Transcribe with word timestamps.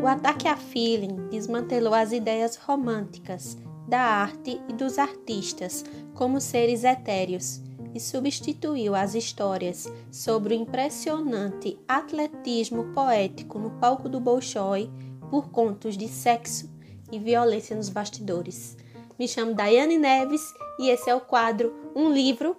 O 0.00 0.06
ataque 0.06 0.46
a 0.46 0.56
feeling 0.56 1.28
desmantelou 1.28 1.92
as 1.92 2.12
ideias 2.12 2.56
românticas 2.56 3.58
da 3.88 4.00
arte 4.00 4.60
e 4.68 4.72
dos 4.72 4.98
artistas 4.98 5.84
como 6.14 6.40
seres 6.40 6.84
etéreos 6.84 7.60
e 7.94 7.98
substituiu 7.98 8.94
as 8.94 9.14
histórias 9.14 9.90
sobre 10.10 10.54
o 10.54 10.56
impressionante 10.56 11.78
atletismo 11.88 12.92
poético 12.94 13.58
no 13.58 13.70
palco 13.72 14.08
do 14.08 14.20
Bolshoi 14.20 14.88
por 15.30 15.50
contos 15.50 15.96
de 15.96 16.06
sexo 16.06 16.70
e 17.10 17.18
violência 17.18 17.74
nos 17.74 17.88
bastidores. 17.88 18.76
Me 19.18 19.26
chamo 19.26 19.54
Daiane 19.54 19.98
Neves 19.98 20.42
e 20.78 20.90
esse 20.90 21.10
é 21.10 21.14
o 21.14 21.20
quadro 21.20 21.74
Um 21.96 22.12
Livro 22.12 22.56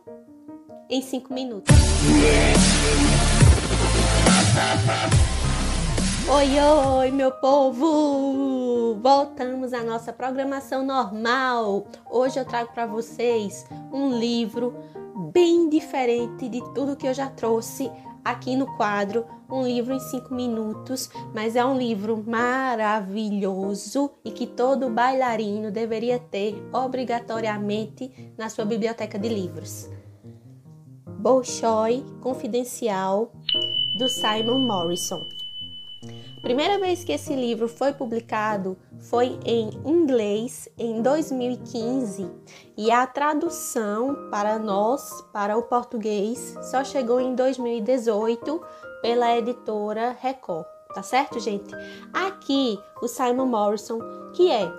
em 0.89 1.01
5 1.01 1.33
Minutos. 1.33 1.73
Oi, 6.31 6.59
oi, 6.59 7.09
meu 7.09 7.31
povo! 7.31 8.93
Voltamos 9.01 9.73
à 9.73 9.81
nossa 9.83 10.13
programação 10.13 10.85
normal. 10.85 11.87
Hoje 12.07 12.39
eu 12.39 12.45
trago 12.45 12.71
para 12.71 12.85
vocês 12.85 13.65
um 13.91 14.15
livro 14.15 14.75
bem 15.33 15.67
diferente 15.67 16.47
de 16.47 16.61
tudo 16.75 16.95
que 16.95 17.07
eu 17.07 17.15
já 17.15 17.27
trouxe 17.31 17.89
aqui 18.23 18.55
no 18.55 18.67
quadro. 18.77 19.25
Um 19.49 19.63
livro 19.63 19.91
em 19.91 19.99
cinco 19.99 20.35
minutos, 20.35 21.09
mas 21.33 21.55
é 21.55 21.65
um 21.65 21.75
livro 21.75 22.23
maravilhoso 22.23 24.11
e 24.23 24.29
que 24.29 24.45
todo 24.45 24.87
bailarino 24.87 25.71
deveria 25.71 26.19
ter 26.19 26.63
obrigatoriamente 26.71 28.31
na 28.37 28.49
sua 28.49 28.65
biblioteca 28.65 29.17
de 29.17 29.29
livros. 29.29 29.89
Bolshoi 31.07 32.05
Confidencial 32.21 33.31
do 33.95 34.07
Simon 34.07 34.59
Morrison. 34.59 35.38
Primeira 36.41 36.79
vez 36.79 37.03
que 37.03 37.11
esse 37.11 37.35
livro 37.35 37.67
foi 37.67 37.91
publicado 37.91 38.77
foi 38.97 39.37
em 39.45 39.69
inglês 39.85 40.69
em 40.77 41.01
2015 41.01 42.31
e 42.77 42.89
a 42.89 43.05
tradução 43.05 44.29
para 44.31 44.57
nós, 44.57 45.21
para 45.33 45.57
o 45.57 45.63
português, 45.63 46.55
só 46.61 46.83
chegou 46.83 47.19
em 47.19 47.35
2018 47.35 48.61
pela 49.01 49.37
editora 49.37 50.15
Record. 50.19 50.65
Tá 50.93 51.03
certo, 51.03 51.39
gente? 51.39 51.75
Aqui 52.13 52.79
o 53.01 53.07
Simon 53.07 53.45
Morrison, 53.45 53.99
que 54.33 54.49
é 54.49 54.71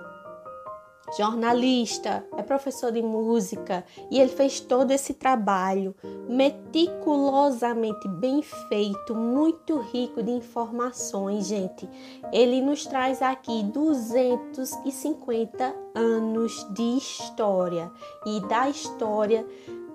jornalista, 1.17 2.25
é 2.37 2.43
professor 2.43 2.91
de 2.91 3.01
música 3.01 3.83
e 4.09 4.19
ele 4.19 4.29
fez 4.29 4.59
todo 4.59 4.91
esse 4.91 5.13
trabalho 5.13 5.95
meticulosamente 6.27 8.07
bem 8.07 8.41
feito, 8.41 9.13
muito 9.13 9.79
rico 9.79 10.23
de 10.23 10.31
informações, 10.31 11.47
gente. 11.47 11.87
Ele 12.31 12.61
nos 12.61 12.85
traz 12.85 13.21
aqui 13.21 13.63
250 13.63 15.75
anos 15.93 16.65
de 16.71 16.97
história 16.97 17.91
e 18.25 18.39
da 18.47 18.69
história 18.69 19.45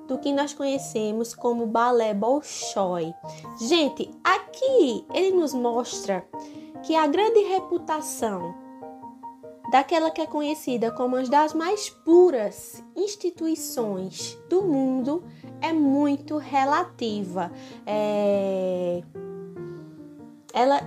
do 0.06 0.19
que 0.19 0.33
nós 0.33 0.55
conhecemos 0.55 1.34
como 1.34 1.67
balé 1.67 2.14
Bolshoi. 2.14 3.12
Gente, 3.61 4.11
aqui 4.22 5.05
ele 5.12 5.37
nos 5.37 5.53
mostra 5.53 6.25
que 6.84 6.94
a 6.94 7.06
grande 7.06 7.41
reputação 7.41 8.66
daquela 9.70 10.11
que 10.11 10.20
é 10.20 10.27
conhecida 10.27 10.91
como 10.91 11.17
uma 11.17 11.25
das 11.25 11.53
mais 11.53 11.89
puras 11.89 12.83
instituições 12.95 14.39
do 14.48 14.62
mundo 14.62 15.25
é 15.61 15.72
muito 15.72 16.39
relativa. 16.39 17.50
É... 17.84 19.03
Ela 20.53 20.81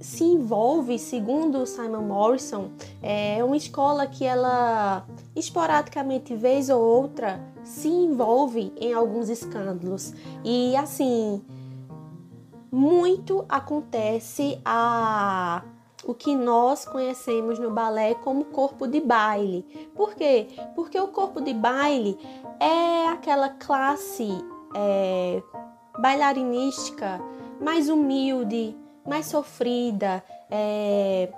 se 0.00 0.22
envolve, 0.22 1.00
segundo 1.00 1.66
Simon 1.66 2.02
Morrison, 2.02 2.70
é 3.02 3.42
uma 3.42 3.56
escola 3.56 4.06
que 4.06 4.24
ela 4.24 5.04
esporadicamente, 5.34 6.36
vez 6.36 6.70
ou 6.70 6.80
outra, 6.80 7.40
se 7.64 7.88
envolve 7.88 8.72
em 8.76 8.94
alguns 8.94 9.28
escândalos. 9.28 10.14
E 10.44 10.76
assim, 10.76 11.42
muito 12.70 13.44
acontece 13.48 14.60
a 14.64 15.64
o 16.06 16.14
que 16.14 16.36
nós 16.36 16.84
conhecemos 16.84 17.58
no 17.58 17.70
balé 17.70 18.14
como 18.14 18.44
corpo 18.44 18.86
de 18.86 19.00
baile. 19.00 19.66
Por 19.94 20.14
quê? 20.14 20.46
Porque 20.74 20.98
o 20.98 21.08
corpo 21.08 21.40
de 21.40 21.52
baile 21.52 22.16
é 22.60 23.08
aquela 23.08 23.48
classe 23.48 24.28
é, 24.74 25.42
bailarinística 25.98 27.20
mais 27.60 27.88
humilde, 27.88 28.76
mais 29.04 29.26
sofrida. 29.26 30.22
É, 30.48 31.28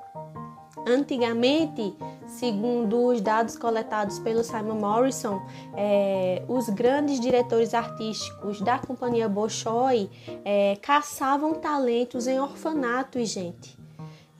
antigamente, 0.87 1.97
segundo 2.27 3.07
os 3.07 3.23
dados 3.23 3.57
coletados 3.57 4.19
pelo 4.19 4.45
Simon 4.45 4.75
Morrison, 4.75 5.41
é, 5.75 6.43
os 6.47 6.69
grandes 6.69 7.19
diretores 7.21 7.73
artísticos 7.73 8.61
da 8.61 8.79
companhia 8.79 9.29
Bolshoi 9.29 10.11
é, 10.45 10.77
caçavam 10.77 11.55
talentos 11.55 12.27
em 12.27 12.39
orfanatos, 12.39 13.29
gente. 13.29 13.78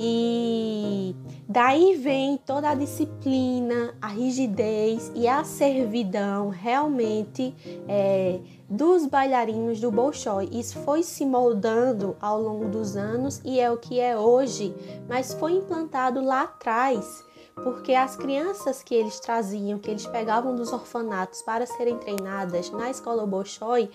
E 0.01 1.17
daí 1.49 1.97
vem 1.97 2.37
toda 2.37 2.71
a 2.71 2.75
disciplina, 2.75 3.95
a 4.01 4.07
rigidez 4.07 5.11
e 5.15 5.27
a 5.27 5.43
servidão 5.43 6.51
realmente 6.51 7.53
é, 7.89 8.39
dos 8.69 9.07
bailarinos 9.07 9.81
do 9.81 9.91
Bolshoi. 9.91 10.49
Isso 10.53 10.79
foi 10.81 11.03
se 11.03 11.27
moldando 11.27 12.17
ao 12.21 12.41
longo 12.41 12.69
dos 12.69 12.97
anos 12.97 13.41
e 13.45 13.59
é 13.59 13.69
o 13.71 13.77
que 13.77 13.99
é 13.99 14.17
hoje, 14.17 14.73
mas 15.09 15.35
foi 15.35 15.55
implantado 15.55 16.23
lá 16.23 16.43
atrás, 16.43 17.25
porque 17.57 17.93
as 17.93 18.15
crianças 18.15 18.85
que 18.85 18.95
eles 18.95 19.19
traziam, 19.19 19.81
que 19.81 19.91
eles 19.91 20.07
pegavam 20.07 20.55
dos 20.55 20.73
orfanatos 20.73 21.43
para 21.43 21.67
serem 21.67 21.99
treinadas 21.99 22.71
na 22.71 22.89
escola 22.89 23.27
Bolshoi, 23.27 23.91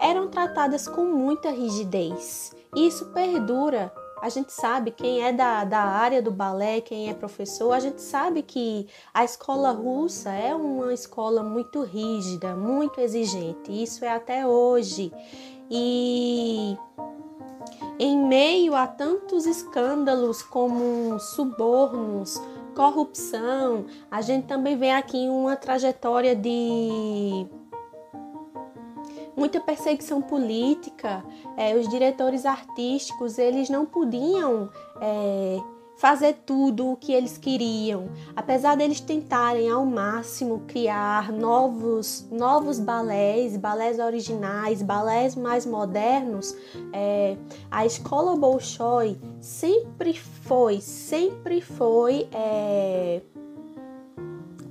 eram 0.00 0.26
tratadas 0.26 0.88
com 0.88 1.04
muita 1.04 1.50
rigidez. 1.50 2.52
Isso 2.74 3.04
perdura 3.12 3.92
a 4.22 4.28
gente 4.28 4.52
sabe, 4.52 4.92
quem 4.92 5.20
é 5.20 5.32
da, 5.32 5.64
da 5.64 5.80
área 5.80 6.22
do 6.22 6.30
balé, 6.30 6.80
quem 6.80 7.10
é 7.10 7.14
professor, 7.14 7.72
a 7.72 7.80
gente 7.80 8.00
sabe 8.00 8.40
que 8.40 8.86
a 9.12 9.24
escola 9.24 9.72
russa 9.72 10.30
é 10.30 10.54
uma 10.54 10.94
escola 10.94 11.42
muito 11.42 11.82
rígida, 11.82 12.54
muito 12.54 13.00
exigente. 13.00 13.82
Isso 13.82 14.04
é 14.04 14.10
até 14.10 14.46
hoje. 14.46 15.12
E 15.68 16.78
em 17.98 18.16
meio 18.16 18.76
a 18.76 18.86
tantos 18.86 19.44
escândalos 19.44 20.40
como 20.40 21.18
subornos, 21.18 22.40
corrupção, 22.76 23.86
a 24.08 24.22
gente 24.22 24.46
também 24.46 24.76
vê 24.76 24.90
aqui 24.90 25.28
uma 25.28 25.56
trajetória 25.56 26.36
de 26.36 27.44
muita 29.36 29.60
perseguição 29.60 30.20
política. 30.20 31.24
É, 31.56 31.74
os 31.76 31.88
diretores 31.88 32.44
artísticos 32.46 33.38
eles 33.38 33.68
não 33.68 33.86
podiam 33.86 34.70
é, 35.00 35.58
fazer 35.96 36.42
tudo 36.44 36.90
o 36.90 36.96
que 36.96 37.12
eles 37.12 37.38
queriam, 37.38 38.08
apesar 38.34 38.76
deles 38.76 39.00
tentarem 39.00 39.70
ao 39.70 39.86
máximo 39.86 40.62
criar 40.66 41.30
novos 41.30 42.26
novos 42.28 42.80
balés, 42.80 43.56
balés 43.56 44.00
originais, 44.00 44.82
balés 44.82 45.36
mais 45.36 45.64
modernos. 45.64 46.56
É, 46.92 47.36
a 47.70 47.86
escola 47.86 48.34
Bolshoi 48.36 49.16
sempre 49.40 50.14
foi, 50.14 50.80
sempre 50.80 51.60
foi 51.60 52.26
é, 52.32 53.20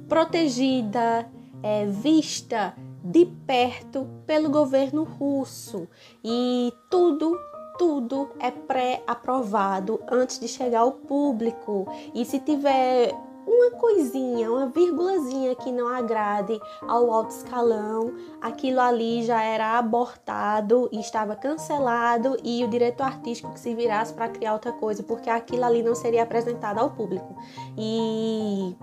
protegida, 0.10 1.30
é, 1.64 1.86
vista 1.86 2.76
de 3.04 3.26
perto 3.26 4.08
pelo 4.26 4.50
governo 4.50 5.04
russo 5.04 5.88
e 6.24 6.72
tudo 6.90 7.38
tudo 7.78 8.30
é 8.40 8.52
pré-aprovado 8.52 10.00
antes 10.08 10.40
de 10.40 10.48
chegar 10.48 10.82
ao 10.82 10.92
público. 10.92 11.88
E 12.14 12.24
se 12.24 12.40
tiver 12.40 13.12
uma 13.48 13.72
coisinha, 13.72 14.52
uma 14.52 14.68
vírgulazinha 14.68 15.56
que 15.56 15.72
não 15.72 15.88
agrade 15.88 16.60
ao 16.82 17.12
alto 17.12 17.32
escalão, 17.32 18.14
aquilo 18.40 18.80
ali 18.80 19.24
já 19.24 19.42
era 19.42 19.80
abortado 19.80 20.90
e 20.92 21.00
estava 21.00 21.36
cancelado 21.36 22.38
e 22.44 22.64
o 22.64 22.68
diretor 22.68 23.06
artístico 23.06 23.52
que 23.54 23.60
se 23.60 23.74
virasse 23.74 24.14
para 24.14 24.30
criar 24.30 24.54
outra 24.54 24.72
coisa, 24.72 25.02
porque 25.02 25.30
aquilo 25.30 25.66
ali 25.66 25.82
não 25.82 25.96
seria 25.96 26.24
apresentado 26.24 26.78
ao 26.78 26.92
público. 26.92 27.36
E 27.78 28.76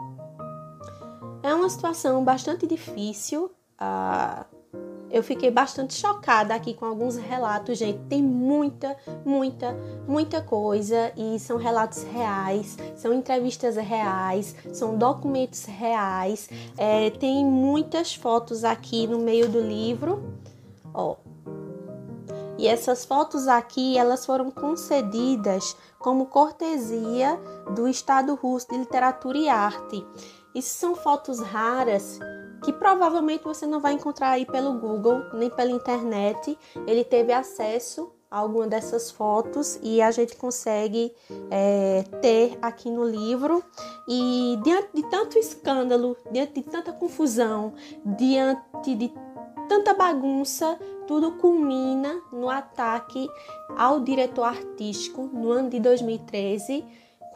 é 1.43 1.55
uma 1.55 1.71
situação 1.71 2.25
bastante 2.25 2.67
difícil 2.67 3.51
ah, 3.79 4.45
eu 5.11 5.23
fiquei 5.23 5.51
bastante 5.51 5.95
chocada 5.95 6.55
aqui 6.55 6.75
com 6.75 6.85
alguns 6.85 7.17
relatos, 7.17 7.79
gente. 7.79 7.99
Tem 8.09 8.23
muita, 8.23 8.97
muita, 9.25 9.75
muita 10.07 10.43
coisa 10.43 11.13
e 11.17 11.39
são 11.39 11.57
relatos 11.57 12.03
reais, 12.03 12.77
são 12.97 13.13
entrevistas 13.13 13.77
reais, 13.77 14.55
são 14.73 14.97
documentos 14.97 15.65
reais. 15.65 16.49
É, 16.77 17.11
tem 17.11 17.45
muitas 17.45 18.15
fotos 18.15 18.65
aqui 18.65 19.07
no 19.07 19.19
meio 19.19 19.49
do 19.49 19.61
livro. 19.61 20.23
Ó, 20.93 21.17
E 22.59 22.67
essas 22.67 23.05
fotos 23.05 23.47
aqui, 23.47 23.97
elas 23.97 24.27
foram 24.27 24.51
concedidas 24.51 25.77
como 25.99 26.27
cortesia 26.27 27.39
do 27.75 27.89
Estado 27.89 28.35
Russo 28.35 28.69
de 28.69 28.79
Literatura 28.79 29.39
e 29.39 29.49
Arte. 29.49 30.05
Isso 30.55 30.77
são 30.79 30.95
fotos 30.95 31.41
raras 31.41 32.19
que 32.69 32.73
provavelmente 32.75 33.45
você 33.45 33.67
não 33.67 33.81
vai 33.81 33.95
encontrar 33.95 34.33
aí 34.33 34.45
pelo 34.45 34.75
Google 34.75 35.23
nem 35.33 35.49
pela 35.49 35.71
internet. 35.71 36.59
Ele 36.87 37.03
teve 37.03 37.33
acesso 37.33 38.13
a 38.31 38.41
alguma 38.41 38.67
dessas 38.67 39.11
fotos 39.11 39.79
e 39.83 40.03
a 40.03 40.11
gente 40.11 40.37
consegue 40.37 41.11
é, 41.51 42.05
ter 42.21 42.59
aqui 42.61 42.91
no 42.91 43.05
livro. 43.05 43.65
E 44.07 44.59
diante 44.63 44.89
de 44.93 45.03
tanto 45.09 45.39
escândalo, 45.39 46.15
diante 46.31 46.61
de 46.61 46.63
tanta 46.65 46.93
confusão, 46.93 47.73
diante 48.05 48.95
de 48.95 49.11
tanta 49.67 49.95
bagunça, 49.95 50.79
tudo 51.07 51.39
culmina 51.39 52.21
no 52.31 52.51
ataque 52.51 53.27
ao 53.79 54.01
diretor 54.01 54.45
artístico 54.45 55.23
no 55.33 55.51
ano 55.53 55.71
de 55.71 55.81
2013 55.81 56.85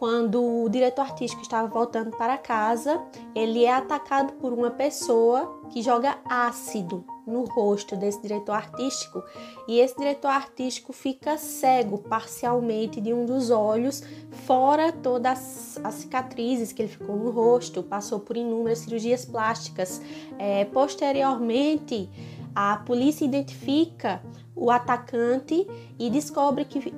quando 0.03 0.65
o 0.65 0.69
diretor 0.69 1.03
artístico 1.03 1.43
estava 1.43 1.69
voltando 1.69 2.11
para 2.17 2.37
casa, 2.37 3.01
ele 3.37 3.65
é 3.65 3.73
atacado 3.73 4.33
por 4.33 4.53
uma 4.53 4.69
pessoa 4.69 5.63
que 5.71 5.81
joga 5.81 6.19
ácido 6.25 7.05
no 7.25 7.45
rosto 7.45 7.95
desse 7.95 8.21
diretor 8.21 8.55
artístico 8.55 9.23
e 9.69 9.79
esse 9.79 9.97
diretor 9.97 10.33
artístico 10.33 10.93
fica 10.93 11.39
cego 11.39 11.99
parcialmente 11.99 13.01
de 13.01 13.15
um 13.15 13.25
dos 13.25 13.51
olhos, 13.51 14.03
fora 14.45 14.91
todas 14.91 15.79
as 15.85 15.95
cicatrizes 15.95 16.73
que 16.73 16.83
ele 16.83 16.91
ficou 16.91 17.15
no 17.15 17.31
rosto, 17.31 17.81
passou 17.81 18.19
por 18.19 18.37
inúmeras 18.37 18.81
cirurgias 18.81 19.25
plásticas. 19.25 20.03
É, 20.37 20.65
posteriormente, 20.65 22.11
a 22.53 22.77
polícia 22.79 23.25
identifica 23.25 24.21
o 24.57 24.69
atacante 24.69 25.65
e 25.97 26.11
descobre 26.11 26.65
que 26.65 26.93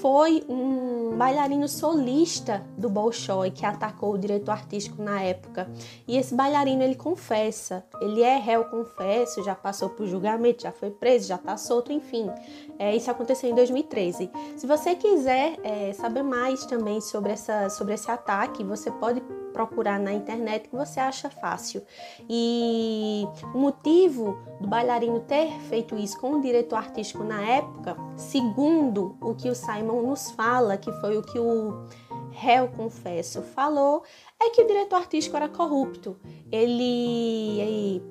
foi 0.00 0.42
um 0.48 1.05
bailarino 1.16 1.66
solista 1.66 2.62
do 2.76 2.90
Bolshoi 2.90 3.50
que 3.50 3.64
atacou 3.64 4.12
o 4.12 4.18
diretor 4.18 4.52
artístico 4.52 5.02
na 5.02 5.20
época. 5.22 5.68
E 6.06 6.16
esse 6.16 6.34
bailarino 6.34 6.82
ele 6.82 6.94
confessa, 6.94 7.84
ele 8.00 8.22
é 8.22 8.36
réu 8.36 8.64
confesso, 8.66 9.42
já 9.42 9.54
passou 9.54 9.88
por 9.88 10.06
julgamento, 10.06 10.62
já 10.62 10.72
foi 10.72 10.90
preso, 10.90 11.28
já 11.28 11.36
está 11.36 11.56
solto, 11.56 11.90
enfim. 11.90 12.30
É, 12.78 12.94
isso 12.94 13.10
aconteceu 13.10 13.50
em 13.50 13.54
2013. 13.54 14.30
Se 14.56 14.66
você 14.66 14.94
quiser 14.94 15.58
é, 15.62 15.92
saber 15.94 16.22
mais 16.22 16.66
também 16.66 17.00
sobre, 17.00 17.32
essa, 17.32 17.70
sobre 17.70 17.94
esse 17.94 18.10
ataque, 18.10 18.62
você 18.62 18.90
pode 18.90 19.22
procurar 19.56 19.98
na 19.98 20.12
internet 20.12 20.68
que 20.68 20.76
você 20.76 21.00
acha 21.00 21.30
fácil. 21.30 21.82
E 22.28 23.26
o 23.54 23.58
motivo 23.58 24.36
do 24.60 24.68
bailarino 24.68 25.20
ter 25.20 25.50
feito 25.62 25.96
isso 25.96 26.20
com 26.20 26.32
o 26.32 26.42
diretor 26.42 26.76
artístico 26.76 27.24
na 27.24 27.40
época, 27.40 27.96
segundo 28.16 29.16
o 29.18 29.34
que 29.34 29.48
o 29.48 29.54
Simon 29.54 30.02
nos 30.02 30.30
fala, 30.32 30.76
que 30.76 30.92
foi 31.00 31.16
o 31.16 31.22
que 31.22 31.38
o 31.38 31.86
réu 32.32 32.68
confesso 32.68 33.40
falou, 33.40 34.02
é 34.38 34.50
que 34.50 34.60
o 34.60 34.66
diretor 34.66 34.96
artístico 34.96 35.38
era 35.38 35.48
corrupto. 35.48 36.18
Ele, 36.52 37.58
ele 37.58 38.02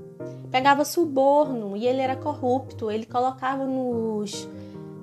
pegava 0.49 0.83
suborno 0.83 1.77
e 1.77 1.85
ele 1.85 2.01
era 2.01 2.15
corrupto. 2.15 2.89
Ele 2.89 3.05
colocava 3.05 3.67
nos 3.67 4.49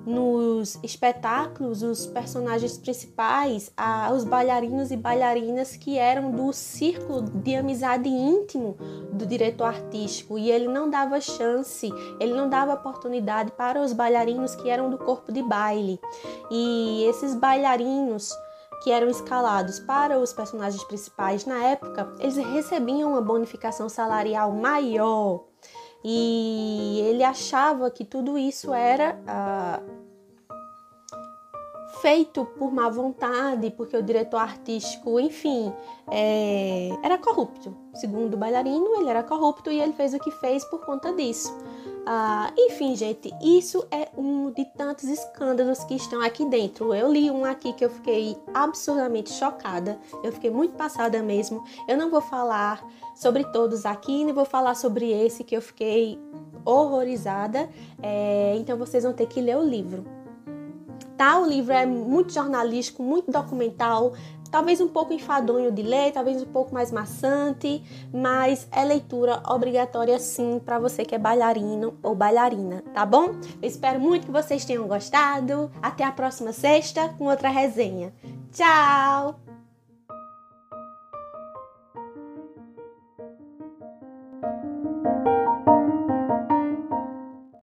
nos 0.06 0.78
espetáculos 0.82 1.82
os 1.82 2.06
personagens 2.06 2.76
principais, 2.76 3.72
a, 3.76 4.12
os 4.12 4.25
bailarinos 4.25 4.90
e 4.90 4.96
bailarinas 4.96 5.76
que 5.76 5.99
eram 5.99 6.31
do 6.31 6.52
círculo 6.52 7.22
de 7.22 7.56
amizade 7.56 8.08
íntimo 8.08 8.76
do 9.12 9.26
diretor 9.26 9.64
artístico 9.64 10.38
e 10.38 10.50
ele 10.50 10.69
não 10.69 10.90
dava 10.90 11.20
chance, 11.20 11.93
ele 12.19 12.34
não 12.34 12.49
dava 12.49 12.75
oportunidade 12.75 13.52
para 13.52 13.81
os 13.81 13.93
bailarinos 13.93 14.54
que 14.54 14.69
eram 14.69 14.90
do 14.90 14.99
corpo 14.99 15.32
de 15.32 15.43
baile. 15.43 16.00
E 16.50 17.05
esses 17.08 17.34
bailarinos 17.34 18.32
que 18.82 18.90
eram 18.90 19.08
escalados 19.08 19.78
para 19.78 20.19
os 20.19 20.32
personagens 20.32 20.82
principais 20.84 21.46
na 21.46 21.62
época, 21.62 22.12
eles 22.19 22.37
recebiam 22.37 23.10
uma 23.10 23.20
bonificação 23.20 23.88
salarial 23.88 24.50
maior 24.50 25.44
e 26.05 26.71
ele 27.22 27.24
achava 27.24 27.88
que 27.88 28.04
tudo 28.04 28.36
isso 28.36 28.74
era 28.74 29.16
ah, 29.28 29.80
feito 32.00 32.44
por 32.58 32.72
má 32.72 32.88
vontade, 32.88 33.70
porque 33.70 33.96
o 33.96 34.02
diretor 34.02 34.38
artístico, 34.38 35.20
enfim, 35.20 35.72
é, 36.10 36.88
era 37.00 37.16
corrupto. 37.16 37.76
Segundo 37.94 38.34
o 38.34 38.36
bailarino, 38.36 38.96
ele 38.96 39.08
era 39.08 39.22
corrupto 39.22 39.70
e 39.70 39.80
ele 39.80 39.92
fez 39.92 40.12
o 40.12 40.19
que 40.19 40.32
fez 40.32 40.64
por 40.64 40.84
conta 40.84 41.12
disso. 41.12 41.56
Ah, 42.04 42.52
enfim, 42.58 42.96
gente, 42.96 43.32
isso 43.40 43.86
é 43.88 44.08
um 44.16 44.50
de 44.50 44.64
tantos 44.76 45.04
escândalos 45.04 45.84
que 45.84 45.94
estão 45.94 46.20
aqui 46.20 46.44
dentro. 46.44 46.92
Eu 46.92 47.12
li 47.12 47.30
um 47.30 47.44
aqui 47.44 47.72
que 47.72 47.84
eu 47.84 47.90
fiquei 47.90 48.36
absurdamente 48.52 49.30
chocada, 49.30 49.96
eu 50.24 50.32
fiquei 50.32 50.50
muito 50.50 50.74
passada 50.74 51.22
mesmo. 51.22 51.62
Eu 51.86 51.96
não 51.96 52.10
vou 52.10 52.20
falar 52.20 52.84
sobre 53.14 53.44
todos 53.52 53.86
aqui, 53.86 54.24
nem 54.24 54.34
vou 54.34 54.44
falar 54.44 54.74
sobre 54.74 55.12
esse 55.12 55.44
que 55.44 55.56
eu 55.56 55.62
fiquei 55.62 56.19
horrorizada. 56.64 57.68
É, 58.02 58.54
então 58.56 58.76
vocês 58.76 59.04
vão 59.04 59.12
ter 59.12 59.26
que 59.26 59.40
ler 59.40 59.56
o 59.56 59.62
livro. 59.62 60.04
Tá? 61.16 61.38
O 61.38 61.46
livro 61.46 61.72
é 61.72 61.86
muito 61.86 62.32
jornalístico, 62.32 63.02
muito 63.02 63.30
documental, 63.30 64.12
talvez 64.52 64.80
um 64.80 64.88
pouco 64.88 65.14
enfadonho 65.14 65.72
de 65.72 65.82
ler, 65.82 66.12
talvez 66.12 66.42
um 66.42 66.46
pouco 66.46 66.74
mais 66.74 66.92
maçante, 66.92 67.82
mas 68.12 68.68
é 68.70 68.84
leitura 68.84 69.42
obrigatória 69.48 70.18
sim 70.18 70.60
para 70.64 70.78
você 70.78 71.04
que 71.04 71.14
é 71.14 71.18
bailarino 71.18 71.94
ou 72.02 72.14
bailarina, 72.14 72.84
tá 72.92 73.06
bom? 73.06 73.30
Eu 73.60 73.68
espero 73.68 73.98
muito 73.98 74.26
que 74.26 74.32
vocês 74.32 74.64
tenham 74.64 74.86
gostado. 74.86 75.70
Até 75.80 76.04
a 76.04 76.12
próxima 76.12 76.52
sexta 76.52 77.08
com 77.16 77.24
outra 77.24 77.48
resenha. 77.48 78.12
Tchau! 78.52 79.51